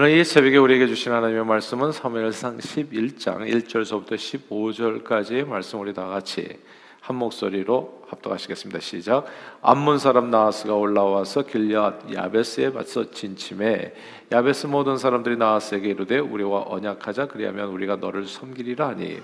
오늘 0.00 0.10
이 0.16 0.22
새벽에 0.22 0.58
우리에게 0.58 0.86
주신 0.86 1.10
하나님의 1.10 1.44
말씀은 1.44 1.90
사무엘상 1.90 2.58
11장 2.58 3.38
1절서부터 3.50 4.12
15절까지의 4.12 5.44
말씀 5.44 5.80
우리 5.80 5.92
다 5.92 6.06
같이 6.06 6.56
한 7.00 7.16
목소리로 7.16 8.04
합독하시겠습니다. 8.06 8.78
시작. 8.78 9.26
암몬 9.60 9.98
사람 9.98 10.30
나하스가 10.30 10.76
올라와서 10.76 11.42
길앗 11.42 12.14
야베스에 12.14 12.68
맞서 12.68 13.10
진침해 13.10 13.92
야베스 14.30 14.68
모든 14.68 14.98
사람들이 14.98 15.36
나하스에게 15.36 15.88
이르되 15.88 16.20
우리와 16.20 16.66
언약하자 16.68 17.26
그리하면 17.26 17.70
우리가 17.70 17.96
너를 17.96 18.24
섬기리라 18.24 18.90
하니 18.90 19.20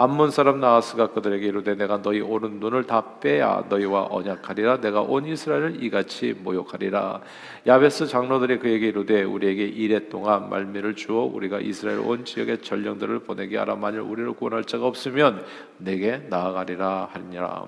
암몬 0.00 0.30
사람 0.30 0.60
나하스가 0.60 1.08
그들에게 1.08 1.44
이르되 1.44 1.74
내가 1.74 2.00
너희 2.00 2.20
오른 2.20 2.60
눈을 2.60 2.84
다 2.84 3.18
빼야 3.18 3.64
너희와 3.68 4.06
언약하리라. 4.12 4.80
내가 4.80 5.00
온 5.00 5.26
이스라엘을 5.26 5.82
이같이 5.82 6.36
모욕하리라. 6.38 7.20
야베스 7.66 8.06
장로들이 8.06 8.60
그에게 8.60 8.86
이르되 8.86 9.24
우리에게 9.24 9.64
이래 9.64 10.08
동안 10.08 10.50
말미를 10.50 10.94
주어 10.94 11.24
우리가 11.24 11.58
이스라엘 11.58 11.98
온 11.98 12.24
지역에 12.24 12.60
전령들을 12.60 13.18
보내게 13.24 13.58
하라. 13.58 13.74
만일 13.74 13.98
우리를 13.98 14.34
구원할 14.34 14.62
자가 14.62 14.86
없으면 14.86 15.44
내게 15.78 16.18
나아가리라 16.28 17.08
하니라. 17.12 17.66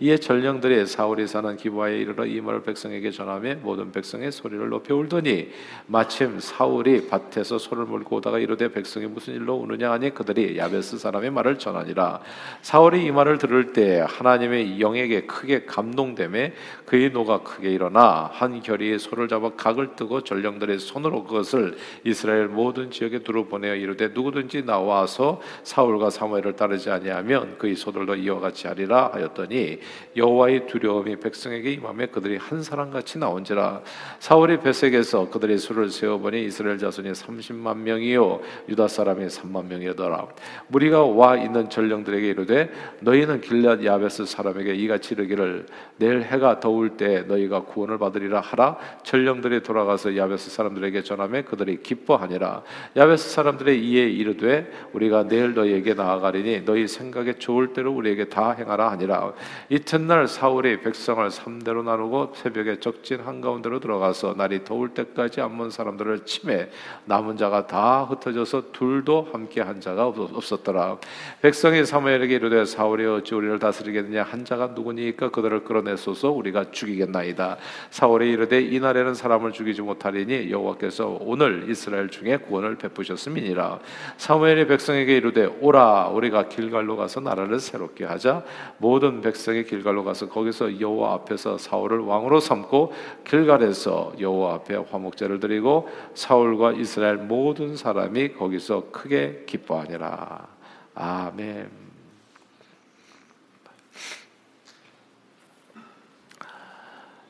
이에 0.00 0.16
전령들이 0.16 0.86
사울이 0.86 1.26
사는 1.26 1.56
기부하에 1.56 1.98
이르러 1.98 2.24
이 2.24 2.40
말을 2.40 2.62
백성에게 2.62 3.10
전하며 3.10 3.56
모든 3.62 3.90
백성의 3.90 4.30
소리를 4.30 4.68
높여 4.68 4.94
울더니 4.94 5.50
마침 5.86 6.38
사울이 6.38 7.08
밭에서 7.08 7.58
소를 7.58 7.84
몰고 7.84 8.16
오다가 8.16 8.38
이르되 8.38 8.70
백성이 8.70 9.06
무슨 9.06 9.34
일로 9.34 9.54
우느냐 9.54 9.90
하니 9.90 10.14
그들이 10.14 10.56
야베스 10.56 10.98
사람의 10.98 11.30
말을 11.30 11.58
전하니라 11.64 12.20
사울이 12.60 13.04
이 13.04 13.10
말을 13.10 13.38
들을 13.38 13.72
때 13.72 14.04
하나님의 14.06 14.80
영에게 14.80 15.22
크게 15.22 15.64
감동됨에 15.64 16.52
그의 16.84 17.10
노가 17.10 17.42
크게 17.42 17.70
일어나 17.70 18.30
한 18.32 18.60
결의의 18.60 18.98
소를 18.98 19.28
잡아 19.28 19.50
각을 19.56 19.96
뜨고 19.96 20.22
전령들의 20.22 20.78
손으로 20.78 21.24
그것을 21.24 21.76
이스라엘 22.04 22.48
모든 22.48 22.90
지역에 22.90 23.20
두루 23.20 23.46
보내어 23.46 23.74
이르되 23.74 24.08
누구든지 24.08 24.64
나와서 24.64 25.40
사울과 25.62 26.10
사무엘을 26.10 26.56
따르지 26.56 26.90
아니하면 26.90 27.56
그의 27.58 27.74
소들도 27.76 28.16
이와 28.16 28.40
같이 28.40 28.66
하리라 28.66 29.10
하였더니 29.14 29.78
여호와의 30.16 30.66
두려움이 30.66 31.16
백성에게 31.16 31.72
임하며 31.72 32.06
그들이 32.06 32.36
한 32.36 32.62
사람 32.62 32.90
같이 32.90 33.18
나온지라. 33.18 33.82
사울이 34.18 34.60
베색에서 34.60 35.30
그들의 35.30 35.58
수를 35.58 35.90
세어 35.90 36.18
보니 36.18 36.44
이스라엘 36.44 36.78
자손이 36.78 37.12
30만 37.12 37.78
명이요 37.78 38.40
유다 38.68 38.88
사람이 38.88 39.26
3만 39.26 39.66
명이더라. 39.66 40.28
무리가 40.68 41.04
와 41.04 41.36
있는 41.36 41.53
전령들에게 41.70 42.28
이르되 42.28 42.70
너희는 43.00 43.40
길앗 43.40 43.84
야베스 43.84 44.26
사람에게 44.26 44.74
이같이 44.74 45.14
이르기를 45.14 45.66
내일 45.96 46.22
해가 46.22 46.60
더울 46.60 46.96
때 46.96 47.22
너희가 47.22 47.64
구원을 47.64 47.98
받으리라 47.98 48.40
하라. 48.40 48.76
전령들이 49.02 49.62
돌아가서 49.62 50.16
야베스 50.16 50.50
사람들에게 50.50 51.02
전하며 51.02 51.42
그들이 51.42 51.82
기뻐하니라. 51.82 52.62
야베스 52.96 53.30
사람들의 53.30 53.78
이에 53.84 54.04
이르되 54.04 54.70
우리가 54.92 55.28
내일 55.28 55.54
너희에게 55.54 55.94
나아가리니 55.94 56.64
너희 56.64 56.88
생각에 56.88 57.34
좋을 57.34 57.72
대로 57.72 57.92
우리에게 57.92 58.26
다 58.26 58.52
행하라 58.52 58.90
하니라. 58.92 59.32
이튿날 59.68 60.28
사울이 60.28 60.80
백성을 60.80 61.30
삼대로 61.30 61.82
나누고 61.82 62.32
새벽에 62.34 62.80
적진 62.80 63.20
한가운데로 63.20 63.80
들어가서 63.80 64.34
날이 64.36 64.64
더울 64.64 64.90
때까지 64.90 65.40
암몬 65.40 65.70
사람들을 65.70 66.24
침해 66.26 66.68
남은 67.04 67.36
자가 67.36 67.66
다 67.66 68.04
흩어져서 68.04 68.72
둘도 68.72 69.28
함께 69.32 69.60
한 69.60 69.80
자가 69.80 70.06
없었더라 70.06 70.98
백성이 71.44 71.84
사무엘에게 71.84 72.36
이르되 72.36 72.64
사울이 72.64 73.04
어찌 73.04 73.34
우리를 73.34 73.58
다스리겠느냐? 73.58 74.22
한 74.22 74.46
자가 74.46 74.68
누구니까 74.68 75.28
그들을 75.28 75.64
끌어내소서. 75.64 76.30
우리가 76.30 76.70
죽이겠나이다. 76.70 77.58
사울이 77.90 78.30
이르되 78.30 78.62
이 78.62 78.80
날에는 78.80 79.12
사람을 79.12 79.52
죽이지 79.52 79.82
못하리니 79.82 80.50
여호와께서 80.50 81.18
오늘 81.20 81.68
이스라엘 81.68 82.08
중에 82.08 82.38
구원을 82.38 82.76
베푸셨음이니라. 82.76 83.78
사무엘이 84.16 84.68
백성에게 84.68 85.18
이르되 85.18 85.44
오라 85.60 86.08
우리가 86.14 86.48
길갈로 86.48 86.96
가서 86.96 87.20
나라를 87.20 87.60
새롭게 87.60 88.06
하자. 88.06 88.42
모든 88.78 89.20
백성이 89.20 89.64
길갈로 89.64 90.02
가서 90.02 90.30
거기서 90.30 90.80
여호와 90.80 91.12
앞에서 91.12 91.58
사울을 91.58 91.98
왕으로 91.98 92.40
삼고 92.40 92.94
길갈에서 93.28 94.14
여호와 94.18 94.54
앞에 94.54 94.76
화목제를 94.76 95.40
드리고 95.40 95.90
사울과 96.14 96.72
이스라엘 96.72 97.18
모든 97.18 97.76
사람이 97.76 98.32
거기서 98.32 98.84
크게 98.92 99.42
기뻐하니라. 99.44 100.53
아멘. 100.94 101.70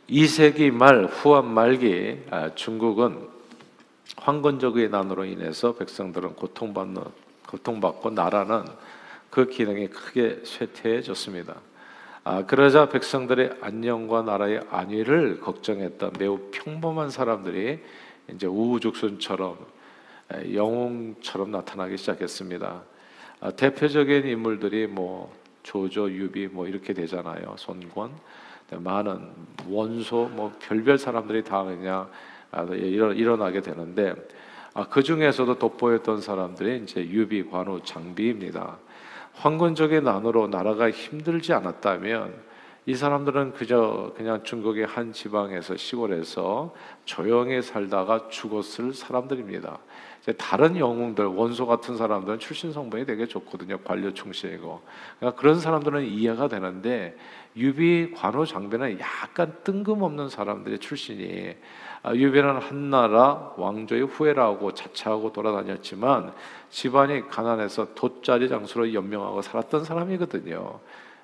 이 0.07 0.27
세기 0.27 0.71
말 0.71 1.07
후한 1.07 1.47
말기 1.47 2.23
아, 2.31 2.55
중국은 2.55 3.27
황건적의 4.19 4.91
난으로 4.91 5.25
인해서 5.25 5.75
백성들은 5.75 6.37
고통받는 6.37 7.03
고통받고 7.49 8.11
나라는 8.11 8.65
그 9.31 9.47
기능이 9.49 9.89
크게 9.89 10.43
쇠퇴해졌습니다. 10.45 11.57
아, 12.25 12.45
그러자 12.45 12.91
백성들의 12.91 13.59
안녕과 13.63 14.23
나라의 14.23 14.61
안위를 14.71 15.41
걱정했던 15.41 16.13
매우 16.19 16.51
평범한 16.53 17.09
사람들이 17.09 17.81
이제 18.31 18.47
우후죽순처럼 18.47 19.57
영웅처럼 20.53 21.51
나타나기 21.51 21.97
시작했습니다. 21.97 22.94
아, 23.45 23.51
대표적인 23.51 24.27
인물들이 24.27 24.87
뭐 24.87 25.31
조조, 25.63 26.11
유비 26.11 26.47
뭐 26.47 26.67
이렇게 26.67 26.95
되잖아요. 26.95 27.57
손권, 27.59 28.11
많은 28.71 29.21
원소, 29.69 30.31
뭐 30.33 30.51
별별 30.61 30.97
사람들이 30.97 31.45
다 31.45 31.63
그냥 31.63 32.09
아, 32.51 32.63
일어, 32.63 33.13
일어나게 33.13 33.61
되는데 33.61 34.15
아, 34.73 34.89
그 34.89 35.03
중에서도 35.03 35.59
돋보였던 35.59 36.23
사람들이 36.23 36.85
이제 36.85 37.07
유비, 37.07 37.51
관우, 37.51 37.83
장비입니다. 37.85 38.79
황건적의 39.35 40.01
난으로 40.01 40.49
나라가 40.49 40.91
힘들지 40.91 41.53
않았다면 41.53 42.33
이 42.87 42.95
사람들은 42.95 43.55
그저 43.55 44.13
그냥 44.15 44.43
중국의 44.43 44.87
한 44.87 45.13
지방에서 45.13 45.77
시골에서 45.77 46.75
조용히 47.07 47.63
살다가 47.63 48.29
죽었을 48.29 48.93
사람들입니다. 48.93 49.79
다른 50.39 50.77
영웅들 50.77 51.25
원소 51.27 51.67
같은 51.67 51.97
사람들은 51.97 52.39
출신 52.39 52.73
성분이 52.73 53.07
되게 53.07 53.27
좋거든요. 53.27 53.79
관료 53.79 54.13
출신이고 54.13 54.81
그러니까 55.19 55.41
그런 55.41 55.61
사람들은 55.61 56.05
이해가 56.05 56.49
되는데 56.49 57.17
유비 57.57 58.13
관우 58.15 58.45
장비는 58.45 59.01
약간 59.01 59.55
뜬금없는 59.65 60.29
사람들의 60.29 60.79
출신이 60.79 61.55
아, 62.03 62.15
유비는 62.15 62.59
한나라 62.59 63.53
왕조의 63.57 64.03
후예라고 64.03 64.75
자처하고 64.75 65.33
돌아다녔지만 65.33 66.35
집안이 66.69 67.29
가난해서 67.29 67.95
돗자리 67.95 68.51
장수로 68.51 68.93
연명하고 68.93 69.41
살았던 69.41 69.85
사람이거든요. 69.85 70.81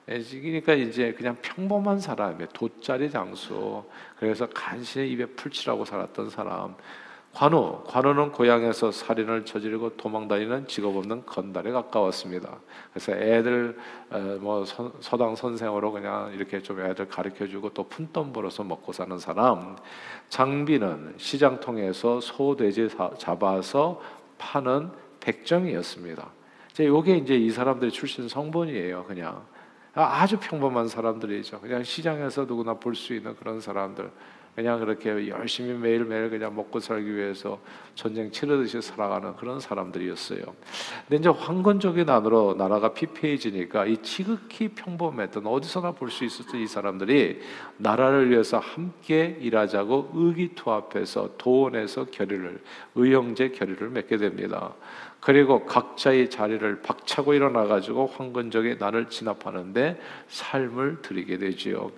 예, 0.09 0.21
그러니까 0.23 0.75
이제 0.75 1.13
그냥 1.13 1.37
평범한 1.43 2.01
사람이에요. 2.01 2.49
돗자리 2.53 3.11
장수. 3.11 3.85
그래서 4.19 4.47
간신히 4.53 5.11
입에 5.13 5.27
풀칠하고 5.27 5.85
살았던 5.85 6.31
사람. 6.31 6.75
관우, 7.33 7.85
관우는 7.87 8.33
고향에서 8.33 8.91
살인을 8.91 9.45
저지르고 9.45 9.97
도망다니는 9.97 10.67
직업 10.67 10.97
없는 10.97 11.25
건달에 11.27 11.71
가까웠습니다. 11.71 12.59
그래서 12.93 13.13
애들 13.13 13.79
어, 14.11 14.19
뭐 14.41 14.65
서당 14.65 15.37
선생으로 15.37 15.93
그냥 15.93 16.33
이렇게 16.35 16.61
좀 16.61 16.81
애들 16.81 17.09
가르쳐주고 17.09 17.71
또 17.71 17.85
푼돈 17.85 18.33
벌어서 18.33 18.65
먹고 18.65 18.93
사는 18.93 19.17
사람. 19.19 19.77
장비는 20.29 21.15
시장 21.19 21.61
통해서 21.61 22.21
소, 22.21 22.57
돼지 22.57 22.89
잡아서 23.19 24.01
파는 24.39 24.91
백정이었습니다. 25.21 26.29
이제 26.73 26.87
요게 26.87 27.19
이제 27.19 27.37
이 27.37 27.51
사람들의 27.51 27.93
출신 27.93 28.29
성분이에요, 28.29 29.05
그냥. 29.05 29.45
아주 29.95 30.39
평범한 30.39 30.89
사람들이죠. 30.89 31.61
그냥 31.61 31.83
시장에서 31.83 32.45
누구나 32.45 32.75
볼 32.75 32.95
수 32.95 33.15
있는 33.15 33.35
그런 33.37 33.61
사람들. 33.61 34.11
그냥 34.55 34.81
그렇게 34.81 35.29
열심히 35.29 35.73
매일매일 35.73 36.29
그냥 36.29 36.55
먹고 36.55 36.81
살기 36.81 37.15
위해서 37.15 37.61
전쟁 37.95 38.33
치르듯이 38.33 38.83
살아가는 38.83 39.37
그런 39.37 39.61
사람들이었어요. 39.61 40.41
근데 41.09 41.17
이제 41.17 41.29
황건적인 41.29 42.11
안으로 42.11 42.57
나라가 42.59 42.93
피폐해지니까 42.93 43.87
이 43.87 43.99
지극히 43.99 44.69
평범했던 44.69 45.47
어디서나 45.47 45.93
볼 45.93 46.11
수 46.11 46.25
있었던 46.25 46.61
이 46.61 46.67
사람들이 46.67 47.41
나라를 47.77 48.29
위해서 48.31 48.59
함께 48.59 49.39
일하자고 49.41 50.11
의기투합해서 50.15 51.37
도원해서 51.39 52.07
결의를 52.07 52.61
의형제 52.97 53.51
결의를 53.51 53.89
맺게 53.91 54.17
됩니다. 54.17 54.75
그리고 55.21 55.67
각자의 55.67 56.31
자리를 56.31 56.83
박차고 56.83 57.35
일어나 57.35 57.67
가지고 57.67 58.07
황건적의 58.07 58.79
난을 58.79 59.11
진압하는데 59.11 60.01
삶을 60.29 61.03
드리게 61.03 61.39
되지요. 61.39 61.91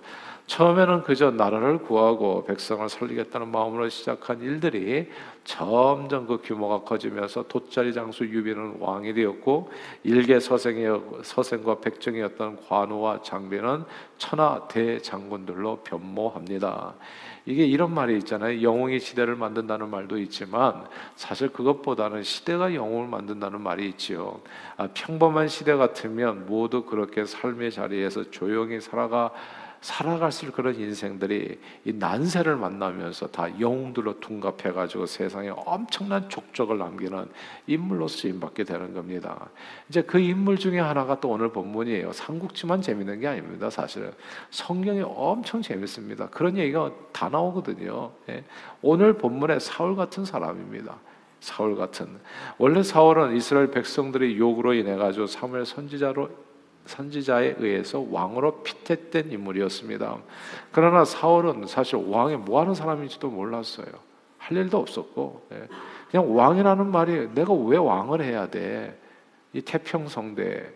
처음에는 0.45 1.03
그저 1.03 1.31
나라를 1.31 1.79
구하고 1.79 2.43
백성을 2.43 2.87
살리겠다는 2.87 3.49
마음으로 3.49 3.87
시작한 3.89 4.41
일들이 4.41 5.09
점점 5.45 6.27
그 6.27 6.41
규모가 6.43 6.81
커지면서 6.81 7.43
돗자리 7.47 7.93
장수 7.93 8.25
유비는 8.25 8.77
왕이 8.79 9.13
되었고 9.13 9.71
일개 10.03 10.39
서생의 10.39 11.01
서생과 11.23 11.79
백정이었던 11.79 12.65
관우와 12.67 13.21
장비는 13.21 13.85
천하 14.17 14.67
대장군들로 14.67 15.77
변모합니다. 15.83 16.95
이게 17.45 17.65
이런 17.65 17.93
말이 17.93 18.17
있잖아요. 18.19 18.61
영웅이 18.61 18.99
시대를 18.99 19.35
만든다는 19.35 19.89
말도 19.89 20.17
있지만 20.19 20.85
사실 21.15 21.49
그것보다는 21.49 22.23
시대가 22.23 22.73
영웅을 22.73 23.07
만든다는 23.07 23.61
말이 23.61 23.89
있지요. 23.89 24.39
아, 24.77 24.87
평범한 24.93 25.49
시대 25.49 25.73
같으면 25.75 26.45
모두 26.45 26.85
그렇게 26.85 27.25
삶의 27.25 27.71
자리에서 27.71 28.31
조용히 28.31 28.79
살아가 28.79 29.31
살아갔을 29.83 30.51
그런 30.51 30.75
인생들이 30.75 31.59
이 31.83 31.93
난세를 31.93 32.55
만나면서 32.55 33.27
다 33.27 33.47
영웅들로 33.59 34.21
둔갑해가지고 34.21 35.05
세상에 35.05 35.49
엄청난 35.49 36.29
족적을 36.29 36.77
남기는 36.77 37.27
인물로 37.67 38.07
쓰임받게 38.07 38.63
되는 38.63 38.93
겁니다. 38.93 39.49
이제 39.89 40.01
그 40.01 40.19
인물 40.19 40.57
중에 40.57 40.79
하나가 40.79 41.19
또 41.19 41.29
오늘 41.29 41.49
본문이에요. 41.49 42.13
삼국지만 42.13 42.81
재밌는 42.81 43.19
게 43.19 43.27
아닙니다. 43.27 43.69
사실은 43.69 44.13
성경이 44.51 45.01
엄청 45.01 45.61
재밌습니다. 45.61 46.29
그런 46.29 46.57
얘기가 46.57 46.89
다 47.11 47.27
나오거든요. 47.27 48.11
예. 48.29 48.45
오늘 48.81 49.17
본문에 49.17 49.59
사울 49.59 49.97
같은 49.97 50.23
사람입니다. 50.23 50.95
사울 51.41 51.75
같은 51.75 52.07
원래 52.57 52.81
사울은 52.81 53.35
이스라엘 53.35 53.69
백성들의 53.69 54.37
욕으로 54.37 54.73
인해 54.73 54.95
가지고 54.95 55.27
사무엘 55.27 55.65
선지자로 55.65 56.52
선지자에 56.85 57.55
의해서 57.59 58.05
왕으로 58.09 58.63
피tet된 58.63 59.31
인물이었습니다. 59.31 60.17
그러나 60.71 61.05
사울은 61.05 61.65
사실 61.67 61.95
왕이 61.95 62.37
뭐 62.37 62.61
하는 62.61 62.73
사람인지도 62.73 63.29
몰랐어요. 63.29 63.87
할 64.37 64.57
일도 64.57 64.77
없었고, 64.77 65.47
예. 65.53 65.67
그냥 66.11 66.35
왕이라는 66.35 66.91
말이 66.91 67.29
내가 67.33 67.53
왜 67.53 67.77
왕을 67.77 68.21
해야 68.21 68.49
돼? 68.49 68.99
이 69.53 69.61
태평성대 69.61 70.69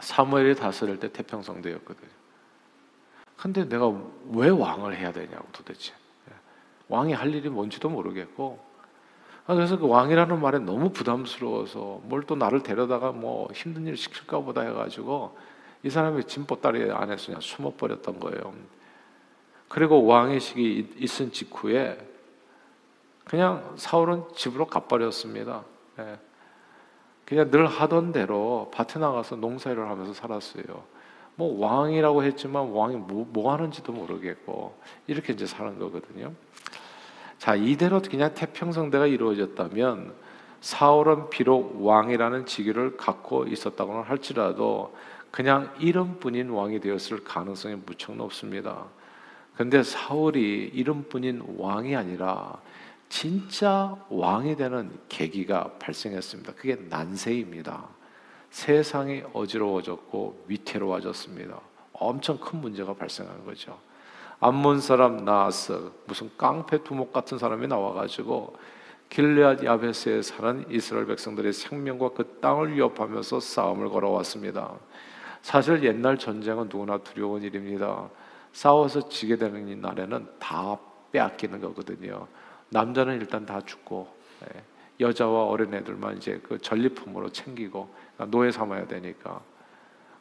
사무엘이 0.00 0.54
다스릴 0.54 0.98
때 0.98 1.12
태평성대였거든요. 1.12 2.08
근데 3.36 3.68
내가 3.68 3.92
왜 4.32 4.48
왕을 4.48 4.96
해야 4.96 5.12
되냐고 5.12 5.46
도대체. 5.52 5.92
예. 6.30 6.34
왕이 6.88 7.12
할 7.12 7.34
일이 7.34 7.48
뭔지도 7.50 7.90
모르겠고, 7.90 8.58
아, 8.58 8.67
그래서 9.54 9.78
그 9.78 9.88
왕이라는 9.88 10.40
말에 10.40 10.58
너무 10.58 10.90
부담스러워서 10.90 12.00
뭘 12.04 12.22
또 12.26 12.34
나를 12.36 12.62
데려다가 12.62 13.12
뭐 13.12 13.48
힘든 13.54 13.86
일 13.86 13.96
시킬까 13.96 14.40
보다 14.40 14.60
해가지고 14.60 15.36
이 15.82 15.90
사람이 15.90 16.24
짐보따리 16.24 16.90
안에서 16.90 17.26
그냥 17.26 17.40
숨어버렸던 17.40 18.20
거예요. 18.20 18.52
그리고 19.68 20.04
왕의식이 20.04 20.96
있은 20.98 21.32
직후에 21.32 21.98
그냥 23.24 23.74
사울은 23.76 24.24
집으로 24.34 24.66
가버렸습니다. 24.66 25.64
예. 26.00 26.18
그냥 27.24 27.50
늘 27.50 27.66
하던 27.66 28.12
대로 28.12 28.70
밭에 28.74 28.98
나가서 28.98 29.36
농사일을 29.36 29.88
하면서 29.88 30.12
살았어요. 30.14 30.84
뭐 31.36 31.58
왕이라고 31.66 32.24
했지만 32.24 32.70
왕이 32.70 32.96
뭐, 32.96 33.26
뭐 33.30 33.52
하는지도 33.52 33.92
모르겠고 33.92 34.74
이렇게 35.06 35.32
이제 35.32 35.46
사는 35.46 35.78
거거든요. 35.78 36.32
자, 37.48 37.54
이대로 37.54 38.02
그냥 38.02 38.34
태평성대가 38.34 39.06
이루어졌다면 39.06 40.12
사울은 40.60 41.30
비록 41.30 41.82
왕이라는 41.82 42.44
직위를 42.44 42.98
갖고 42.98 43.46
있었다고는 43.46 44.02
할지라도 44.02 44.94
그냥 45.30 45.72
이름뿐인 45.78 46.50
왕이 46.50 46.80
되었을 46.80 47.24
가능성이 47.24 47.76
무척 47.86 48.14
높습니다. 48.16 48.84
근데 49.56 49.82
사울이 49.82 50.72
이름뿐인 50.74 51.54
왕이 51.56 51.96
아니라 51.96 52.60
진짜 53.08 53.96
왕이 54.10 54.56
되는 54.56 54.90
계기가 55.08 55.70
발생했습니다. 55.78 56.52
그게 56.52 56.76
난세입니다. 56.90 57.88
세상이 58.50 59.22
어지러워졌고 59.32 60.44
위태로워졌습니다. 60.48 61.58
엄청 61.94 62.36
큰 62.36 62.60
문제가 62.60 62.92
발생한 62.92 63.46
거죠. 63.46 63.87
암몬 64.40 64.80
사람 64.80 65.24
나아스 65.24 65.90
무슨 66.06 66.30
깡패 66.36 66.84
두목 66.84 67.12
같은 67.12 67.38
사람이 67.38 67.66
나와가지고 67.66 68.56
길레앗 69.08 69.64
야베스에 69.64 70.22
사는 70.22 70.64
이스라엘 70.70 71.06
백성들의 71.06 71.52
생명과 71.52 72.10
그 72.10 72.38
땅을 72.40 72.74
위협하면서 72.74 73.40
싸움을 73.40 73.88
걸어왔습니다. 73.88 74.74
사실 75.42 75.82
옛날 75.82 76.18
전쟁은 76.18 76.68
누구나 76.68 76.98
두려운 76.98 77.42
일입니다. 77.42 78.08
싸워서 78.52 79.08
지게 79.08 79.36
되는 79.36 79.80
날에는 79.80 80.28
다 80.38 80.78
빼앗기는 81.10 81.60
거거든요. 81.60 82.28
남자는 82.68 83.16
일단 83.20 83.44
다 83.46 83.60
죽고 83.60 84.08
예, 84.44 84.62
여자와 85.00 85.46
어린애들만 85.46 86.18
이제 86.18 86.40
그 86.46 86.58
전리품으로 86.58 87.30
챙기고 87.30 87.88
그러니까 88.14 88.36
노예 88.36 88.52
삼아야 88.52 88.86
되니까 88.86 89.40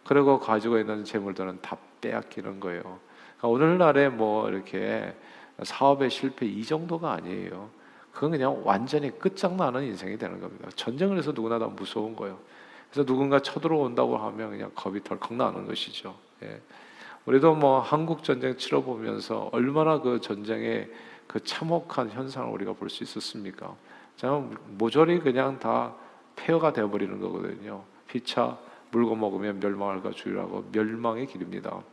그리고 0.06 0.40
가지고 0.40 0.80
있는 0.80 1.04
재물들은 1.04 1.60
다 1.62 1.78
빼앗기는 2.02 2.60
거예요. 2.60 3.00
그러니까 3.38 3.48
오늘날에 3.48 4.10
뭐 4.10 4.50
이렇게 4.50 5.14
사업의 5.62 6.10
실패 6.10 6.46
이 6.46 6.64
정도가 6.64 7.14
아니에요. 7.14 7.70
그건 8.12 8.32
그냥 8.32 8.62
완전히 8.64 9.12
끝장나는 9.18 9.84
인생이 9.84 10.18
되는 10.18 10.40
겁니다. 10.42 10.70
전쟁을 10.76 11.18
해서 11.18 11.32
누구나 11.32 11.60
다 11.60 11.68
무서운 11.68 12.16
거예요. 12.16 12.40
그래서 12.90 13.06
누군가 13.06 13.40
쳐들어온다고 13.40 14.18
하면 14.18 14.50
그냥 14.52 14.72
겁이 14.74 15.04
덜컥 15.04 15.34
나는 15.34 15.68
것이죠. 15.68 16.16
예. 16.44 16.62
우리도 17.26 17.56
뭐 17.56 17.80
한국 17.80 18.24
전쟁 18.24 18.56
치러보면서 18.58 19.50
얼마나 19.52 20.00
그 20.00 20.22
전쟁의 20.22 20.90
그 21.28 21.44
참혹한 21.44 22.10
현상을 22.10 22.50
우리가 22.52 22.74
볼 22.74 22.90
수 22.90 23.04
있었습니까? 23.04 23.76
저는 24.16 24.56
모조리 24.78 25.20
그냥 25.20 25.60
다 25.60 25.94
폐허가 26.36 26.72
되어버리는 26.74 27.20
거거든요. 27.20 27.84
피차 28.08 28.58
물고 28.92 29.16
먹으면 29.16 29.60
멸망할까 29.60 30.12
주의라고 30.12 30.70
멸망의 30.72 31.28
길입니다. 31.28 31.84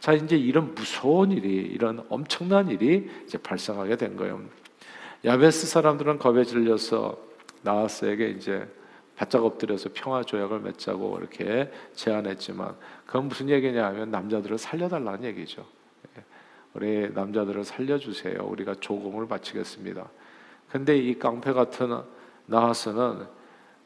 자, 0.00 0.12
이제 0.12 0.36
이런 0.36 0.74
무서운 0.74 1.32
일이 1.32 1.54
이런 1.54 2.04
엄청난 2.08 2.68
일이 2.68 3.10
이제 3.24 3.38
발생하게 3.38 3.96
된 3.96 4.16
거예요. 4.16 4.40
야베스 5.24 5.66
사람들은 5.66 6.18
겁에 6.18 6.44
질려서 6.44 7.18
나하스에게 7.62 8.28
이제 8.30 8.68
바짝 9.16 9.44
엎드려서 9.44 9.90
평화 9.94 10.22
조약을 10.22 10.60
맺자고 10.60 11.18
이렇게 11.18 11.70
제안했지만 11.94 12.74
그건 13.06 13.28
무슨 13.28 13.48
얘기냐면 13.48 14.10
남자들을 14.10 14.58
살려달라는 14.58 15.24
얘기죠. 15.24 15.64
예. 16.18 16.24
우리 16.74 17.12
남자들을 17.12 17.64
살려주세요. 17.64 18.38
우리가 18.42 18.74
조공을 18.80 19.28
바치겠습니다. 19.28 20.08
근데 20.68 20.98
이 20.98 21.18
깡패 21.18 21.52
같은 21.52 22.02
나하스는 22.46 23.26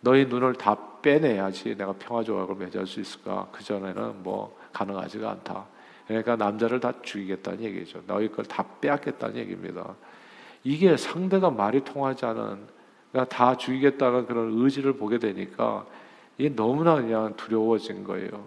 너희 0.01 0.27
눈을 0.27 0.55
다 0.55 0.77
빼내야지 1.03 1.77
내가 1.77 1.93
평화 1.99 2.23
조약을 2.23 2.55
맺을 2.57 2.87
수 2.87 3.01
있을까? 3.01 3.49
그 3.53 3.63
전에는 3.65 4.23
뭐 4.23 4.57
가능하지가 4.73 5.31
않다. 5.31 5.67
그러니까 6.07 6.37
남자를 6.37 6.81
다 6.81 6.93
죽이겠다는 7.03 7.63
얘기죠. 7.65 8.03
너희 8.07 8.31
걸 8.31 8.45
다 8.45 8.65
빼앗겠다는 8.81 9.37
얘기입니다. 9.37 9.95
이게 10.65 10.97
상대가 10.97 11.51
말이 11.51 11.85
통하지 11.85 12.25
않은 12.27 12.67
그러니까 13.13 13.37
다 13.37 13.57
죽이겠다는 13.57 14.27
그런 14.27 14.53
의지를 14.61 14.95
보게 14.95 15.19
되니까 15.19 15.87
이게 16.37 16.55
너무나 16.55 16.95
그냥 16.97 17.35
두려워진 17.37 18.05
거예요. 18.05 18.47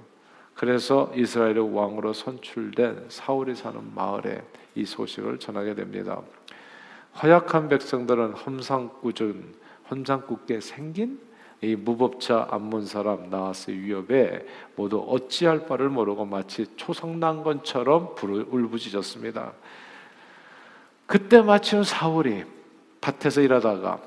그래서 0.54 1.12
이스라엘의 1.16 1.74
왕으로 1.74 2.14
선출된 2.14 3.06
사울이 3.10 3.56
사는 3.56 3.80
마을에 3.96 4.44
이 4.76 4.86
소식을 4.86 5.40
전하게 5.40 5.76
됩니다. 5.76 6.22
허약한 7.22 7.68
백성들은 7.70 8.34
험상궂은 8.34 9.56
험상궂게 9.90 10.62
생긴 10.62 11.20
이 11.62 11.76
무법자 11.76 12.48
암몬 12.50 12.88
사람 12.88 13.30
나하스의 13.30 13.80
위협에 13.80 14.46
모두 14.76 15.06
어찌할 15.08 15.68
바를 15.68 15.90
모르고 15.90 16.26
마치 16.26 16.66
초성난 16.76 17.44
것처럼 17.44 18.16
울부짖었습니다. 18.20 19.54
그때 21.06 21.42
마침 21.42 21.84
사울이 21.84 22.44
밭에서 23.00 23.42
일하다가 23.42 24.02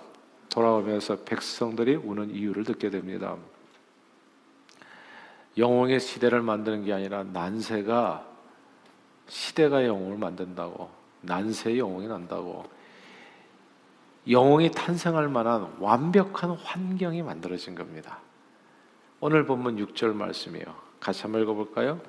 돌아오면서 0.48 1.18
백성들이 1.24 1.96
우는 1.96 2.34
이유를 2.34 2.64
듣게 2.64 2.90
됩니다. 2.90 3.36
영웅의 5.56 6.00
시대를 6.00 6.42
만드는 6.42 6.84
게 6.84 6.92
아니라 6.92 7.22
난세가 7.22 8.26
시대가 9.28 9.86
영웅을 9.86 10.18
만든다고 10.18 10.90
난세의 11.20 11.78
영웅이 11.78 12.08
난다고 12.08 12.64
영웅이 14.28 14.70
탄생할 14.70 15.28
만한 15.28 15.68
완벽한 15.78 16.52
환경이 16.52 17.22
만들어진 17.22 17.74
겁니다. 17.74 18.18
오늘 19.20 19.44
본문 19.44 19.76
6절 19.76 20.14
말씀이요. 20.14 20.64
같이 21.00 21.22
한번 21.22 21.42
읽어볼까요? 21.42 22.00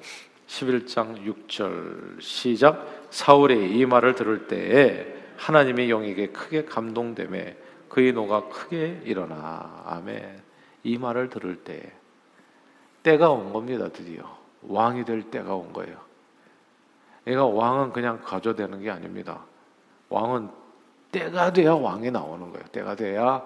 11장 0.48 1.26
6절 1.26 2.22
시작 2.22 3.08
사울이 3.10 3.78
이 3.78 3.86
말을 3.86 4.16
들을 4.16 4.48
때에 4.48 5.14
하나님의 5.38 5.90
영에게 5.90 6.28
크게 6.28 6.66
감동됨에 6.66 7.58
그의 7.90 8.14
노가 8.14 8.48
크게 8.50 9.02
일어나 9.06 9.84
아멘 9.86 10.42
이 10.84 10.98
말을 10.98 11.30
들을 11.30 11.58
때 11.64 11.92
때가 13.04 13.30
온 13.32 13.52
겁니다 13.52 13.90
드디어 13.90 14.38
왕이 14.62 15.06
될 15.06 15.24
때가 15.24 15.56
온 15.56 15.74
거예요. 15.74 15.98
그러니까 17.24 17.46
왕은 17.48 17.92
그냥 17.92 18.22
가져되는 18.24 18.82
게 18.82 18.90
아닙니다. 18.90 19.42
왕은 20.10 20.50
때가 21.16 21.54
돼야 21.54 21.74
왕이 21.74 22.12
나오는 22.12 22.52
거예요. 22.52 22.66
때가 22.74 22.96
돼야 22.98 23.42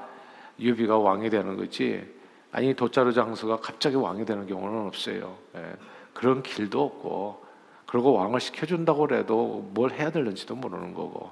유비가 0.60 0.98
왕이 0.98 1.30
되는 1.30 1.56
거지. 1.56 2.04
아니 2.52 2.74
돗자루 2.74 3.14
장수가 3.14 3.58
갑자기 3.58 3.96
왕이 3.96 4.26
되는 4.26 4.48
경우는 4.48 4.88
없어요. 4.88 5.38
예. 5.56 5.74
그런 6.14 6.42
길도 6.42 6.84
없고 6.84 7.46
그리고 7.86 8.14
왕을 8.14 8.40
시켜준다고 8.40 9.14
해도 9.14 9.70
뭘 9.72 9.92
해야 9.92 10.10
되는지도 10.10 10.56
모르는 10.56 10.96
거고. 10.96 11.32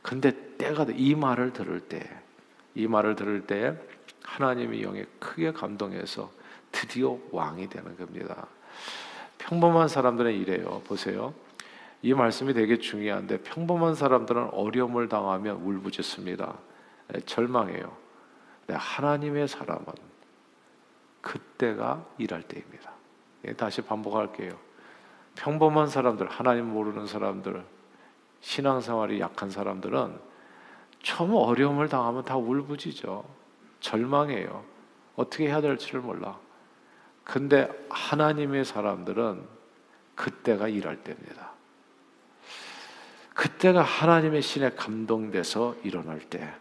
근데 0.00 0.32
때가 0.56 0.84
돼. 0.84 0.94
이 0.96 1.16
말을 1.16 1.52
들을 1.52 1.80
때, 1.80 2.00
이 2.74 2.86
말을 2.86 3.16
들을 3.16 3.46
때 3.46 3.74
하나님의 4.22 4.82
영에 4.82 5.04
크게 5.18 5.52
감동해서 5.52 6.30
드디어 6.70 7.18
왕이 7.32 7.68
되는 7.68 7.96
겁니다. 7.96 8.46
평범한 9.38 9.88
사람들은 9.88 10.32
이래요. 10.34 10.82
보세요. 10.84 11.34
이 12.04 12.12
말씀이 12.12 12.52
되게 12.52 12.76
중요한데 12.76 13.40
평범한 13.40 13.94
사람들은 13.94 14.50
어려움을 14.52 15.08
당하면 15.08 15.56
울부짖습니다. 15.62 16.54
네, 17.08 17.20
절망해요. 17.20 17.96
하나님의 18.68 19.48
사람은 19.48 19.86
그때가 21.22 22.04
일할 22.18 22.42
때입니다. 22.42 22.90
예, 23.46 23.54
다시 23.54 23.80
반복할게요. 23.80 24.52
평범한 25.34 25.88
사람들, 25.88 26.28
하나님 26.28 26.66
모르는 26.66 27.06
사람들, 27.06 27.64
신앙생활이 28.42 29.18
약한 29.20 29.48
사람들은 29.48 30.18
처음 31.02 31.34
어려움을 31.34 31.88
당하면 31.88 32.22
다 32.22 32.36
울부짖죠. 32.36 33.24
절망해요. 33.80 34.62
어떻게 35.16 35.46
해야 35.46 35.62
될지를 35.62 36.02
몰라. 36.02 36.38
근데 37.24 37.66
하나님의 37.88 38.66
사람들은 38.66 39.42
그때가 40.14 40.68
일할 40.68 41.02
때입니다. 41.02 41.54
그때가 43.34 43.82
하나님의 43.82 44.42
신에 44.42 44.70
감동돼서 44.70 45.76
일어날 45.82 46.20
때. 46.20 46.52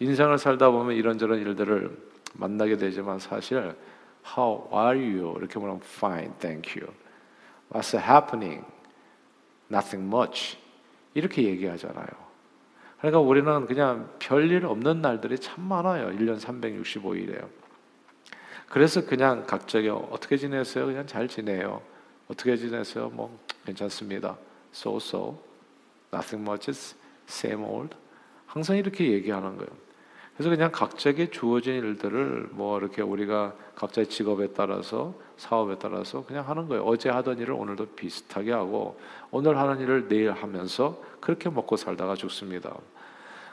인생을 0.00 0.38
살다 0.38 0.70
보면 0.70 0.96
이런저런 0.96 1.38
일들을 1.40 1.96
만나게 2.34 2.76
되지만 2.76 3.18
사실 3.18 3.74
How 4.36 4.68
are 4.72 4.98
you? 4.98 5.36
이렇게 5.38 5.58
물으면 5.58 5.80
Fine, 5.82 6.32
thank 6.38 6.80
you. 6.80 6.92
What's 7.70 7.96
happening? 7.98 8.64
Nothing 9.70 10.06
much. 10.06 10.58
이렇게 11.14 11.44
얘기하잖아요. 11.44 12.06
그러니까 12.98 13.20
우리는 13.20 13.66
그냥 13.66 14.10
별일 14.18 14.66
없는 14.66 15.00
날들이 15.00 15.38
참 15.38 15.64
많아요. 15.64 16.08
1년 16.08 16.40
365일에요. 16.40 17.48
그래서 18.68 19.06
그냥 19.06 19.46
각자기 19.46 19.88
어떻게 19.88 20.36
지냈어요? 20.36 20.86
그냥 20.86 21.06
잘 21.06 21.28
지내요. 21.28 21.80
어떻게 22.28 22.56
지냈어요? 22.56 23.08
뭐 23.10 23.38
괜찮습니다. 23.64 24.36
So 24.72 24.96
so. 24.96 25.47
Nothing 26.12 26.48
much. 26.48 26.70
Same 27.28 27.64
old. 27.64 27.94
항상 28.46 28.76
이렇게 28.76 29.12
얘기하는 29.12 29.56
거예요. 29.56 29.70
그래서 30.38 30.50
그냥 30.50 30.70
각자에게 30.70 31.30
주어진 31.30 31.74
일들을 31.74 32.50
뭐 32.52 32.78
이렇게 32.78 33.02
우리가 33.02 33.54
각자의 33.74 34.06
직업에 34.06 34.48
따라서 34.54 35.14
사업에 35.36 35.76
따라서 35.78 36.24
그냥 36.24 36.48
하는 36.48 36.68
거예요. 36.68 36.84
어제 36.84 37.10
하던 37.10 37.38
일을 37.38 37.54
오늘도 37.54 37.86
비슷하게 37.96 38.52
하고 38.52 39.00
오늘 39.32 39.58
하는 39.58 39.80
일을 39.80 40.06
내일 40.06 40.30
하면서 40.30 41.02
그렇게 41.20 41.50
먹고 41.50 41.76
살다가 41.76 42.14
죽습니다. 42.14 42.72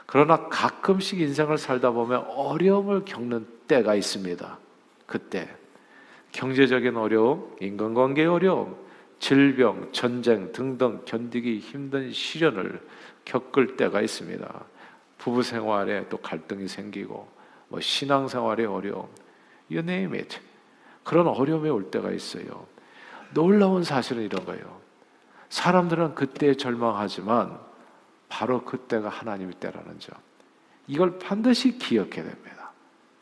그러나 0.06 0.48
가끔씩 0.48 1.20
인생을 1.20 1.58
살다 1.58 1.90
보면 1.90 2.24
어려움을 2.28 3.04
겪는 3.04 3.46
때가 3.66 3.96
있습니다. 3.96 4.58
그때 5.06 5.48
경제적인 6.30 6.96
어려움, 6.96 7.56
인간관계의 7.60 8.28
어려움, 8.28 8.76
질병, 9.18 9.90
전쟁 9.92 10.52
등등 10.52 11.02
견디기 11.04 11.58
힘든 11.58 12.12
시련을 12.12 12.80
겪을 13.24 13.76
때가 13.76 14.00
있습니다. 14.00 14.64
부부 15.18 15.42
생활에 15.42 16.08
또 16.08 16.18
갈등이 16.18 16.68
생기고 16.68 17.28
뭐 17.68 17.80
신앙 17.80 18.28
생활의 18.28 18.66
어려움, 18.66 19.08
you 19.70 19.80
name 19.80 20.16
it. 20.18 20.38
그런 21.02 21.26
어려움이 21.26 21.68
올 21.70 21.90
때가 21.90 22.10
있어요. 22.10 22.66
놀라운 23.32 23.82
사실은 23.84 24.22
이런 24.22 24.44
거예요. 24.44 24.80
사람들은 25.48 26.14
그때 26.14 26.54
절망하지만 26.54 27.58
바로 28.28 28.64
그때가 28.64 29.08
하나님의 29.08 29.54
때라는 29.54 29.98
점. 29.98 30.14
이걸 30.86 31.18
반드시 31.18 31.78
기억해야 31.78 32.24
됩니다. 32.24 32.72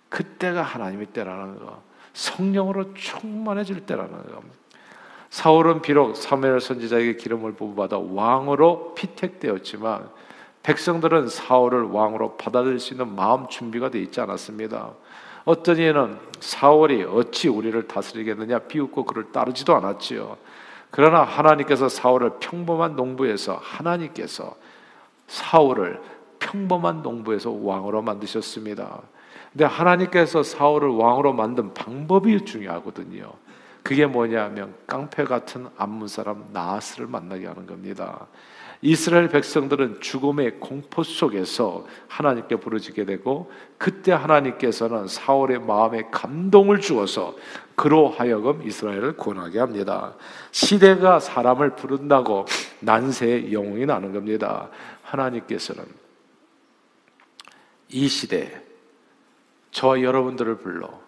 그때가 0.08 0.62
하나님의 0.62 1.06
때라는 1.06 1.58
거. 1.58 1.82
성령으로 2.12 2.94
충만해질 2.94 3.86
때라는 3.86 4.12
거. 4.28 4.42
사울은 5.34 5.82
비록 5.82 6.14
사무엘 6.14 6.60
선지자에게 6.60 7.16
기름을 7.16 7.54
부어받아 7.54 7.98
왕으로 7.98 8.94
피택되었지만 8.94 10.08
백성들은 10.62 11.26
사울을 11.26 11.82
왕으로 11.90 12.36
받아들일 12.36 12.78
수 12.78 12.94
있는 12.94 13.16
마음 13.16 13.48
준비가 13.48 13.90
되어 13.90 14.00
있지 14.02 14.20
않았습니다. 14.20 14.92
어떤 15.44 15.78
이는 15.78 16.20
사울이 16.38 17.02
어찌 17.02 17.48
우리를 17.48 17.88
다스리겠느냐 17.88 18.60
비웃고 18.60 19.06
그를 19.06 19.32
따르지도 19.32 19.74
않았지요. 19.74 20.36
그러나 20.92 21.24
하나님께서 21.24 21.88
사울을 21.88 22.34
평범한 22.38 22.94
농부에서 22.94 23.58
하나님께서 23.60 24.54
사울을 25.26 26.00
평범한 26.38 27.02
농부에서 27.02 27.50
왕으로 27.50 28.02
만드셨습니다. 28.02 29.02
근데 29.50 29.64
하나님께서 29.64 30.44
사울을 30.44 30.90
왕으로 30.90 31.32
만든 31.32 31.74
방법이 31.74 32.44
중요하거든요. 32.44 33.32
그게 33.84 34.06
뭐냐면 34.06 34.74
깡패 34.86 35.24
같은 35.24 35.68
암문 35.76 36.08
사람 36.08 36.48
나스를 36.52 37.06
만나게 37.06 37.46
하는 37.46 37.66
겁니다. 37.66 38.26
이스라엘 38.80 39.28
백성들은 39.28 40.00
죽음의 40.00 40.58
공포 40.58 41.02
속에서 41.02 41.86
하나님께 42.08 42.56
부르짖게 42.56 43.04
되고 43.04 43.52
그때 43.76 44.12
하나님께서는 44.12 45.06
사울의 45.06 45.60
마음에 45.60 46.08
감동을 46.10 46.80
주어서 46.80 47.36
그로 47.74 48.08
하여금 48.08 48.66
이스라엘을 48.66 49.18
구원하게 49.18 49.58
합니다. 49.58 50.14
시대가 50.50 51.20
사람을 51.20 51.76
부른다고 51.76 52.46
난세의 52.80 53.52
영웅이 53.52 53.84
나는 53.84 54.14
겁니다. 54.14 54.70
하나님께서는 55.02 55.84
이 57.90 58.08
시대 58.08 58.64
저 59.70 60.00
여러분들을 60.00 60.56
불러 60.56 61.03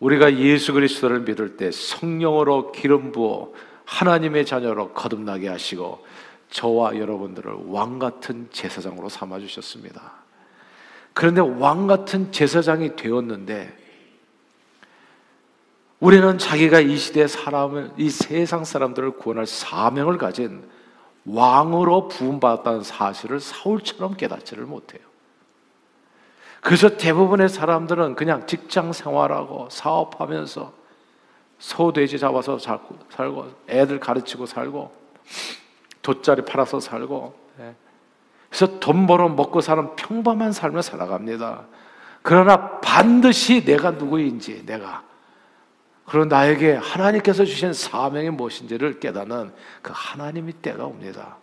우리가 0.00 0.36
예수 0.38 0.72
그리스도를 0.72 1.20
믿을 1.20 1.56
때 1.56 1.70
성령으로 1.70 2.72
기름 2.72 3.12
부어 3.12 3.52
하나님의 3.84 4.44
자녀로 4.44 4.92
거듭나게 4.92 5.48
하시고 5.48 6.04
저와 6.50 6.96
여러분들을 6.96 7.52
왕 7.66 7.98
같은 7.98 8.48
제사장으로 8.50 9.08
삼아 9.08 9.38
주셨습니다. 9.40 10.12
그런데 11.12 11.40
왕 11.40 11.86
같은 11.86 12.30
제사장이 12.30 12.96
되었는데 12.96 13.84
우리는 15.98 16.36
자기가 16.36 16.80
이 16.80 16.96
시대 16.98 17.26
사람을 17.26 17.92
이 17.96 18.10
세상 18.10 18.64
사람들을 18.64 19.12
구원할 19.12 19.46
사명을 19.46 20.18
가진 20.18 20.62
왕으로 21.24 22.08
부음받았다는 22.08 22.82
사실을 22.82 23.40
사울처럼 23.40 24.16
깨닫지를 24.16 24.64
못해요. 24.64 25.00
그래서 26.66 26.96
대부분의 26.96 27.48
사람들은 27.48 28.16
그냥 28.16 28.44
직장 28.48 28.92
생활하고 28.92 29.68
사업하면서 29.70 30.72
소돼지 31.60 32.18
잡아서 32.18 32.58
살고 32.58 33.52
애들 33.68 34.00
가르치고 34.00 34.46
살고 34.46 34.92
돗자리 36.02 36.44
팔아서 36.44 36.80
살고 36.80 37.38
예. 37.60 37.72
그래서 38.48 38.80
돈 38.80 39.06
벌어 39.06 39.28
먹고 39.28 39.60
사는 39.60 39.94
평범한 39.94 40.50
삶을 40.50 40.82
살아갑니다. 40.82 41.66
그러나 42.22 42.80
반드시 42.80 43.64
내가 43.64 43.92
누구인지 43.92 44.66
내가 44.66 45.04
그리고 46.04 46.24
나에게 46.24 46.72
하나님께서 46.72 47.44
주신 47.44 47.72
사명이 47.72 48.30
무엇인지를 48.30 48.98
깨닫는 48.98 49.52
그 49.82 49.92
하나님의 49.94 50.54
때가 50.54 50.84
옵니다. 50.84 51.36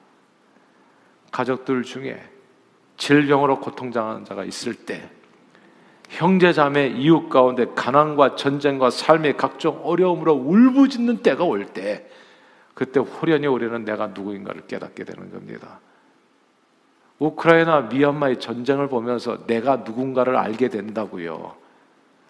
가족들 1.32 1.84
중에 1.84 2.33
질병으로 2.98 3.60
고통당하는 3.60 4.26
자가 4.26 4.44
있을 4.44 4.74
때 4.74 5.10
형제 6.10 6.54
자매 6.54 6.88
이웃 6.88 7.30
가운데 7.30 7.66
가난과 7.76 8.36
전쟁과 8.36 8.92
삶의 8.92 9.38
각종 9.38 9.82
어려움으로 9.84 10.34
울부짖는 10.34 11.24
때가 11.24 11.44
올 11.44 11.66
때 11.66 12.08
그때 12.74 13.00
후련히 13.00 13.48
우리는 13.48 13.86
내가 13.86 14.08
누구인가를 14.08 14.68
깨닫게 14.68 15.04
되는 15.04 15.32
겁니다. 15.32 15.80
우크라이나 17.20 17.82
미얀마의 17.82 18.40
전쟁을 18.40 18.90
보면서 18.90 19.46
내가 19.46 19.78
누군가를 19.78 20.36
알게 20.36 20.70
된다고요. 20.70 21.56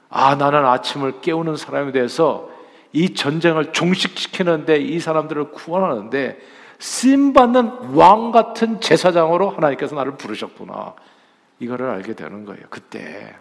아, 0.09 0.35
나는 0.35 0.65
아침을 0.65 1.21
깨우는 1.21 1.55
사람이 1.55 1.93
돼서 1.93 2.49
이 2.91 3.15
전쟁을 3.15 3.71
종식시키는데 3.71 4.77
이 4.77 4.99
사람들을 4.99 5.51
구원하는데 5.51 6.37
쓰임 6.83 7.31
받는 7.31 7.93
왕 7.95 8.33
같은 8.33 8.81
제사장으로 8.81 9.51
하나님께서 9.51 9.95
나를 9.95 10.17
부르셨구나. 10.17 10.93
이거를 11.59 11.89
알게 11.89 12.13
되는 12.13 12.43
거예요. 12.43 12.65
그때 12.69 13.37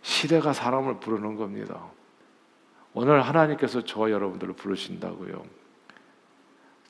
시대가 0.00 0.54
사람을 0.54 0.98
부르는 0.98 1.36
겁니다. 1.36 1.78
오늘 2.94 3.20
하나님께서 3.20 3.84
저와 3.84 4.10
여러분들을 4.10 4.54
부르신다고요. 4.54 5.44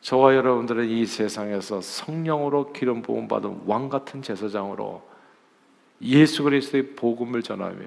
저와 0.01 0.37
여러분들은 0.37 0.89
이 0.89 1.05
세상에서 1.05 1.81
성령으로 1.81 2.73
기름 2.73 3.03
부음 3.03 3.27
받은 3.27 3.63
왕 3.67 3.89
같은 3.89 4.23
제사장으로 4.23 5.03
예수 6.03 6.45
그리스도의 6.45 6.95
복음을 6.95 7.43
전하며 7.43 7.85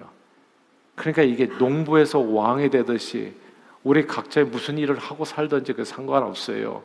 그러니까 0.93 1.21
이게 1.21 1.45
농부에서 1.45 2.19
왕이 2.19 2.69
되듯이 2.69 3.33
우리 3.83 4.05
각자 4.05 4.43
무슨 4.43 4.77
일을 4.77 4.97
하고 4.97 5.25
살든지 5.25 5.73
그 5.73 5.83
상관없어요. 5.83 6.83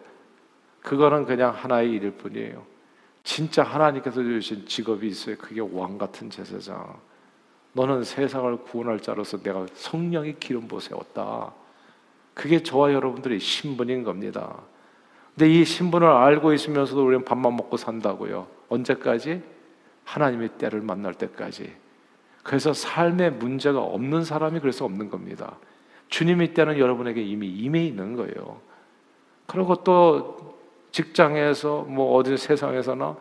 그거는 0.80 1.26
그냥 1.26 1.52
하나의 1.54 1.92
일일 1.92 2.12
뿐이에요. 2.12 2.64
진짜 3.22 3.62
하나님께서 3.62 4.22
주신 4.22 4.66
직업이 4.66 5.08
있어요. 5.08 5.36
그게 5.36 5.60
왕 5.60 5.98
같은 5.98 6.30
제사장. 6.30 6.96
너는 7.72 8.04
세상을 8.04 8.56
구원할 8.58 9.00
자로서 9.00 9.36
내가 9.42 9.66
성령의 9.74 10.36
기름 10.38 10.68
부어 10.68 10.80
세웠다. 10.80 11.52
그게 12.32 12.62
저와 12.62 12.92
여러분들의 12.92 13.40
신분인 13.40 14.04
겁니다. 14.04 14.56
근데 15.34 15.50
이 15.50 15.64
신분을 15.64 16.06
알고 16.06 16.54
있으면서도 16.54 17.04
우리는 17.04 17.24
밥만 17.24 17.54
먹고 17.56 17.76
산다고요. 17.76 18.46
언제까지? 18.68 19.42
하나님의 20.04 20.50
때를 20.50 20.80
만날 20.80 21.12
때까지. 21.14 21.74
그래서 22.42 22.72
삶에 22.72 23.30
문제가 23.30 23.80
없는 23.80 24.24
사람이 24.24 24.60
그래서 24.60 24.84
없는 24.84 25.10
겁니다. 25.10 25.58
주님의 26.08 26.54
때는 26.54 26.78
여러분에게 26.78 27.22
이미 27.22 27.48
임해 27.48 27.84
있는 27.84 28.16
거예요. 28.16 28.60
그리고 29.46 29.82
또 29.82 30.56
직장에서 30.92 31.82
뭐 31.82 32.16
어디 32.16 32.36
세상에서나 32.36 33.16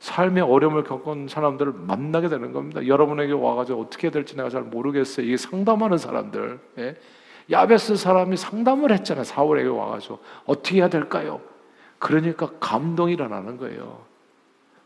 삶의 0.00 0.44
어려움을 0.44 0.84
겪은 0.84 1.28
사람들을 1.28 1.72
만나게 1.72 2.28
되는 2.28 2.52
겁니다. 2.52 2.86
여러분에게 2.86 3.32
와가지고 3.32 3.82
어떻게 3.82 4.10
될지 4.10 4.36
내가 4.36 4.48
잘 4.48 4.62
모르겠어요. 4.62 5.26
이게 5.26 5.36
상담하는 5.36 5.98
사람들. 5.98 6.60
예? 6.78 6.96
야베스 7.50 7.96
사람이 7.96 8.36
상담을 8.36 8.92
했잖아요. 8.92 9.24
사울에게 9.24 9.68
와가지고 9.68 10.18
어떻게 10.46 10.76
해야 10.76 10.88
될까요? 10.88 11.40
그러니까 11.98 12.50
감동이 12.60 13.14
일어나는 13.14 13.56
거예요. 13.56 14.00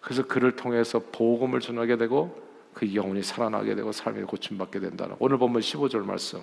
그래서 0.00 0.26
그를 0.26 0.56
통해서 0.56 1.00
복음을 1.12 1.60
전하게 1.60 1.96
되고 1.96 2.40
그 2.74 2.94
영혼이 2.94 3.22
살아나게 3.22 3.74
되고 3.74 3.92
삶이 3.92 4.22
고침받게 4.22 4.80
된다는 4.80 5.14
오늘 5.18 5.38
보면 5.38 5.60
15절 5.60 6.04
말씀 6.04 6.40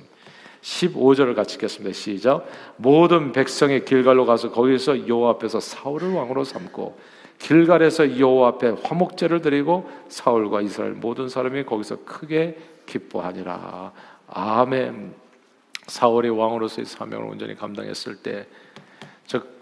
15절을 0.62 1.36
같이 1.36 1.56
읽겠습니다. 1.56 1.94
시작. 1.94 2.46
모든 2.78 3.32
백성이 3.32 3.86
길갈로 3.86 4.25
가서 4.25 4.51
거기서 4.51 5.08
여호와 5.08 5.32
앞에서 5.32 5.60
사울을 5.60 6.13
왕으로 6.13 6.44
삼고 6.44 6.98
길갈에서 7.39 8.20
여호와 8.20 8.50
앞에 8.50 8.75
화목제를 8.84 9.42
드리고 9.42 9.89
사울과 10.10 10.62
이스라엘 10.62 10.94
모든 10.94 11.30
사람이 11.30 11.63
거기서 11.63 12.04
크게 12.04 12.58
기뻐하니라. 12.86 13.92
아멘. 14.28 15.13
사울이 15.88 16.30
왕으로서의 16.30 16.86
사명을 16.86 17.25
온전히 17.25 17.56
감당했을 17.56 18.18
때, 18.18 18.46
즉 19.25 19.60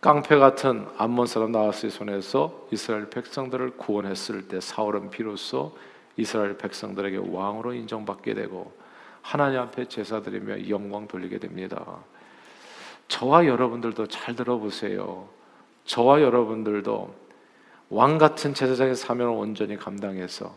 깡패 0.00 0.36
같은 0.36 0.86
암몬 0.96 1.26
사람 1.26 1.52
나하스의 1.52 1.90
손에서 1.90 2.66
이스라엘 2.70 3.10
백성들을 3.10 3.76
구원했을 3.76 4.48
때 4.48 4.60
사울은 4.60 5.10
비로소 5.10 5.76
이스라엘 6.16 6.56
백성들에게 6.56 7.18
왕으로 7.30 7.74
인정받게 7.74 8.34
되고 8.34 8.72
하나님 9.22 9.60
앞에 9.60 9.86
제사 9.86 10.20
드리며 10.20 10.68
영광 10.68 11.06
돌리게 11.06 11.38
됩니다. 11.38 11.98
저와 13.08 13.46
여러분들도 13.46 14.06
잘 14.06 14.34
들어보세요. 14.34 15.28
저와 15.84 16.22
여러분들도 16.22 17.14
왕 17.90 18.18
같은 18.18 18.54
제사장의 18.54 18.94
사명을 18.94 19.34
온전히 19.34 19.76
감당해서 19.76 20.54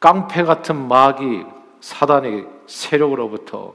깡패 0.00 0.42
같은 0.42 0.88
마귀 0.88 1.44
사단의 1.80 2.46
세력으로부터 2.66 3.74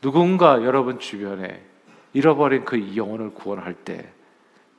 누군가 0.00 0.64
여러분 0.64 0.98
주변에 0.98 1.64
잃어버린 2.12 2.64
그 2.64 2.96
영혼을 2.96 3.30
구원할 3.30 3.74
때 3.74 4.10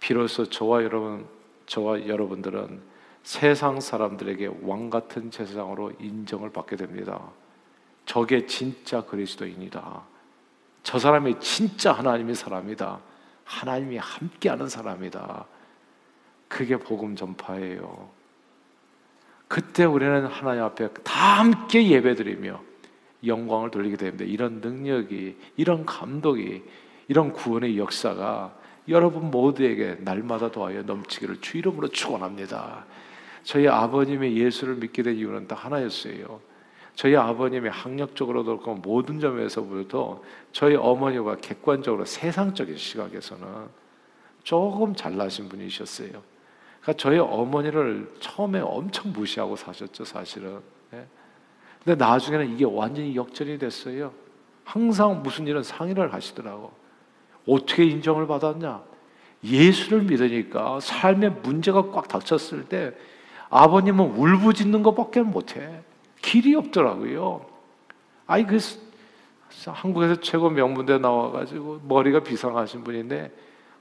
비로소 0.01 0.49
저와 0.49 0.83
여러분 0.83 1.25
저와 1.67 2.07
여러분들은 2.07 2.81
세상 3.23 3.79
사람들에게 3.79 4.49
왕 4.63 4.89
같은 4.89 5.31
제사장으로 5.31 5.93
인정을 5.99 6.51
받게 6.51 6.75
됩니다. 6.75 7.21
저게 8.05 8.45
진짜 8.45 9.01
그리스도인이다. 9.01 10.01
저 10.83 10.99
사람이 10.99 11.39
진짜 11.39 11.91
하나님의 11.91 12.35
사람이다. 12.35 12.99
하나님이 13.45 13.97
함께하는 13.97 14.67
사람이다. 14.67 15.45
그게 16.47 16.77
복음 16.77 17.15
전파예요. 17.15 18.09
그때 19.47 19.85
우리는 19.85 20.25
하나님 20.25 20.63
앞에 20.63 20.89
다 21.03 21.39
함께 21.39 21.87
예배드리며 21.89 22.61
영광을 23.25 23.69
돌리게 23.69 23.97
됩니다. 23.97 24.25
이런 24.25 24.61
능력이, 24.61 25.37
이런 25.57 25.85
감독이, 25.85 26.63
이런 27.07 27.33
구원의 27.33 27.77
역사가 27.77 28.55
여러분 28.87 29.29
모두에게 29.29 29.97
날마다 29.99 30.51
더하여 30.51 30.81
넘치기를 30.83 31.41
주 31.41 31.57
이름으로 31.57 31.89
축원합니다. 31.89 32.85
저희 33.43 33.67
아버님의 33.67 34.37
예수를 34.37 34.75
믿게 34.75 35.03
된 35.03 35.15
이유는 35.15 35.47
딱 35.47 35.65
하나였어요. 35.65 36.39
저희 36.95 37.15
아버님이 37.15 37.69
학력적으로도 37.69 38.59
그렇고 38.59 38.75
모든 38.75 39.19
점에서부터 39.19 40.21
저희 40.51 40.75
어머니가 40.75 41.37
객관적으로 41.37 42.05
세상적인 42.05 42.77
시각에서는 42.77 43.47
조금 44.43 44.95
잘나신 44.95 45.49
분이셨어요. 45.49 46.09
그러니까 46.81 46.93
저희 46.97 47.19
어머니를 47.19 48.11
처음에 48.19 48.59
엄청 48.59 49.13
무시하고 49.13 49.55
사셨죠, 49.55 50.03
사실은. 50.03 50.59
네. 50.91 51.05
근데 51.83 52.03
나중에는 52.03 52.53
이게 52.53 52.65
완전히 52.65 53.15
역전이 53.15 53.57
됐어요. 53.57 54.11
항상 54.63 55.23
무슨 55.23 55.47
일은 55.47 55.63
상의를 55.63 56.13
하시더라고. 56.13 56.71
어떻게 57.47 57.85
인정을 57.85 58.27
받았냐? 58.27 58.83
예수를 59.43 60.03
믿으니까 60.03 60.79
삶의 60.79 61.31
문제가 61.43 61.89
꽉 61.91 62.07
닥쳤을 62.07 62.65
때 62.65 62.93
아버님은 63.49 64.15
울부짖는 64.15 64.83
것밖에 64.83 65.21
못해. 65.21 65.81
길이 66.31 66.55
없더라고요. 66.55 67.45
아이 68.25 68.45
그 68.45 68.57
한국에서 69.65 70.21
최고 70.21 70.49
명문대 70.49 70.97
나와가지고 70.99 71.81
머리가 71.83 72.21
비상하신 72.21 72.85
분인데 72.85 73.35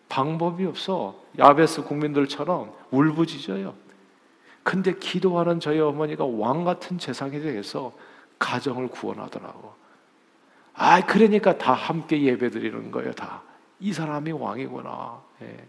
방법이 0.09 0.67
없어. 0.67 1.15
야베스 1.39 1.85
국민들처럼 1.85 2.73
울부짖어요. 2.91 3.73
근데 4.65 4.95
기도하는 4.99 5.61
저희 5.61 5.79
어머니가 5.79 6.25
왕 6.25 6.65
같은 6.65 6.99
재상에 6.99 7.39
대해서 7.39 7.93
가정을 8.41 8.89
구원하더라고. 8.89 9.73
아, 10.75 11.07
그러니까 11.07 11.57
다 11.57 11.73
함께 11.73 12.21
예배 12.21 12.51
드리는 12.51 12.91
거예요, 12.91 13.13
다. 13.13 13.43
이 13.79 13.93
사람이 13.93 14.33
왕이구나. 14.33 15.21
예. 15.43 15.69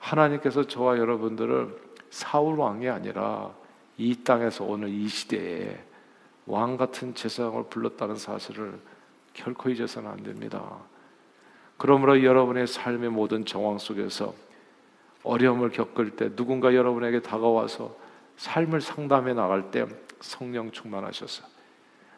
하나님께서 0.00 0.66
저와 0.66 0.98
여러분들을 0.98 1.80
사울 2.10 2.58
왕이 2.58 2.90
아니라 2.90 3.61
이 4.02 4.24
땅에서 4.24 4.64
오늘 4.64 4.88
이 4.88 5.06
시대에 5.06 5.78
왕 6.46 6.76
같은 6.76 7.14
제사장을 7.14 7.66
불렀다는 7.68 8.16
사실을 8.16 8.80
결코 9.32 9.70
잊어서는 9.70 10.10
안 10.10 10.22
됩니다. 10.24 10.78
그러므로 11.76 12.22
여러분의 12.22 12.66
삶의 12.66 13.10
모든 13.10 13.44
정황 13.44 13.78
속에서 13.78 14.34
어려움을 15.22 15.70
겪을 15.70 16.16
때 16.16 16.34
누군가 16.34 16.74
여러분에게 16.74 17.22
다가와서 17.22 17.96
삶을 18.38 18.80
상담해 18.80 19.34
나갈 19.34 19.70
때 19.70 19.86
성령 20.20 20.72
충만하셔서 20.72 21.44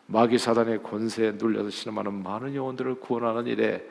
마귀 0.06 0.38
사단의 0.38 0.82
권세에 0.82 1.32
눌려서 1.32 1.68
신음하는 1.68 2.22
많은 2.22 2.54
영혼들을 2.54 3.00
구원하는 3.00 3.46
일에 3.46 3.86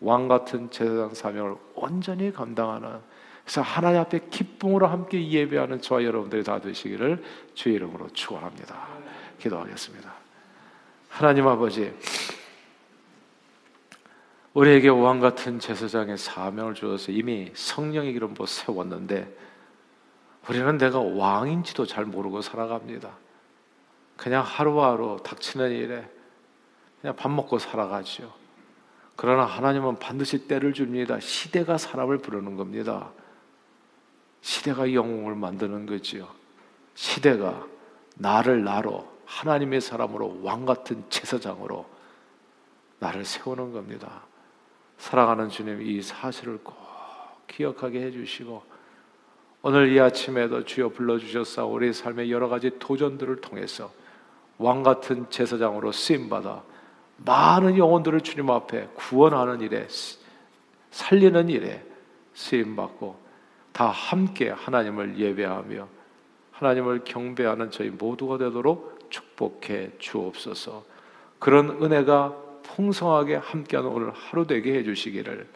왕 0.00 0.28
같은 0.28 0.70
제사장 0.70 1.14
사명을 1.14 1.56
온전히 1.74 2.30
감당하는 2.30 3.00
그래서 3.48 3.62
하나님 3.62 4.02
앞에 4.02 4.28
기쁨으로 4.28 4.88
함께 4.88 5.26
예배하는 5.26 5.80
저와 5.80 6.04
여러분들이 6.04 6.44
다 6.44 6.60
되시기를 6.60 7.24
주의 7.54 7.76
이름으로 7.76 8.10
축원합니다. 8.10 8.86
기도하겠습니다. 9.40 10.12
하나님 11.08 11.48
아버지 11.48 11.90
우리에게 14.52 14.90
왕 14.90 15.18
같은 15.20 15.60
제사장의 15.60 16.18
사명을 16.18 16.74
주어서 16.74 17.10
이미 17.10 17.50
성령의 17.54 18.12
기름 18.12 18.34
부어 18.34 18.44
세웠는데 18.44 19.34
우리는 20.46 20.76
내가 20.76 21.00
왕인지도 21.00 21.86
잘 21.86 22.04
모르고 22.04 22.42
살아갑니다. 22.42 23.16
그냥 24.18 24.44
하루하루 24.44 25.20
닥치는 25.24 25.70
일에 25.70 26.06
그냥 27.00 27.16
밥 27.16 27.30
먹고 27.30 27.58
살아가지요. 27.58 28.30
그러나 29.16 29.46
하나님은 29.46 29.98
반드시 29.98 30.46
때를 30.46 30.74
줍니다. 30.74 31.18
시대가 31.18 31.78
사람을 31.78 32.18
부르는 32.18 32.54
겁니다. 32.56 33.10
시대가 34.48 34.90
영웅을 34.90 35.34
만드는 35.34 35.84
거지요. 35.84 36.26
시대가 36.94 37.66
나를 38.14 38.64
나로 38.64 39.06
하나님의 39.26 39.82
사람으로 39.82 40.40
왕 40.42 40.64
같은 40.64 41.04
제사장으로 41.10 41.84
나를 42.98 43.26
세우는 43.26 43.74
겁니다. 43.74 44.22
사랑하는 44.96 45.50
주님 45.50 45.82
이 45.82 46.00
사실을 46.00 46.60
꼭 46.64 46.74
기억하게 47.46 48.00
해주시고 48.06 48.62
오늘 49.60 49.92
이 49.92 50.00
아침에도 50.00 50.64
주여 50.64 50.88
불러주셨사 50.88 51.66
우리 51.66 51.92
삶의 51.92 52.32
여러 52.32 52.48
가지 52.48 52.70
도전들을 52.78 53.42
통해서 53.42 53.92
왕 54.56 54.82
같은 54.82 55.28
제사장으로 55.28 55.92
쓰임 55.92 56.30
받아 56.30 56.62
많은 57.18 57.76
영혼들을 57.76 58.22
주님 58.22 58.50
앞에 58.50 58.88
구원하는 58.94 59.60
일에 59.60 59.86
살리는 60.90 61.50
일에 61.50 61.84
쓰임 62.32 62.76
받고 62.76 63.27
다 63.78 63.90
함께 63.90 64.50
하나님을 64.50 65.20
예배하며 65.20 65.86
하나님을 66.50 67.04
경배하는 67.04 67.70
저희 67.70 67.90
모두가 67.90 68.36
되도록 68.36 69.08
축복해 69.08 69.92
주옵소서. 70.00 70.84
그런 71.38 71.80
은혜가 71.80 72.34
풍성하게 72.64 73.36
함께하는 73.36 73.88
오늘 73.88 74.10
하루 74.10 74.48
되게 74.48 74.74
해 74.74 74.82
주시기를 74.82 75.46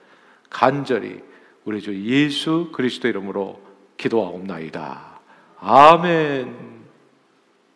간절히 0.48 1.20
우리 1.64 1.80
주 1.80 2.00
예수 2.04 2.70
그리스도 2.72 3.08
이름으로 3.08 3.60
기도하옵나이다. 3.96 5.20
아멘. 5.58 6.81